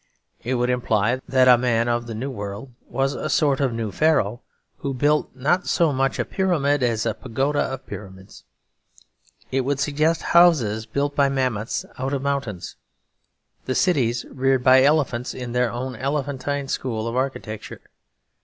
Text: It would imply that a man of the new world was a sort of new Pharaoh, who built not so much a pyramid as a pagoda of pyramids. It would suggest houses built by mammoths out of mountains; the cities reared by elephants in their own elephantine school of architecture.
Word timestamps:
It 0.43 0.55
would 0.55 0.71
imply 0.71 1.21
that 1.29 1.47
a 1.47 1.59
man 1.59 1.87
of 1.87 2.07
the 2.07 2.15
new 2.15 2.31
world 2.31 2.73
was 2.87 3.13
a 3.13 3.29
sort 3.29 3.59
of 3.61 3.71
new 3.71 3.91
Pharaoh, 3.91 4.41
who 4.77 4.95
built 4.95 5.29
not 5.35 5.67
so 5.67 5.93
much 5.93 6.17
a 6.17 6.25
pyramid 6.25 6.81
as 6.81 7.05
a 7.05 7.13
pagoda 7.13 7.59
of 7.59 7.85
pyramids. 7.85 8.43
It 9.51 9.61
would 9.61 9.79
suggest 9.79 10.23
houses 10.33 10.87
built 10.87 11.15
by 11.15 11.29
mammoths 11.29 11.85
out 11.99 12.13
of 12.15 12.23
mountains; 12.23 12.77
the 13.65 13.75
cities 13.75 14.25
reared 14.31 14.63
by 14.63 14.81
elephants 14.81 15.35
in 15.35 15.51
their 15.51 15.69
own 15.71 15.95
elephantine 15.95 16.67
school 16.67 17.07
of 17.07 17.15
architecture. 17.15 17.81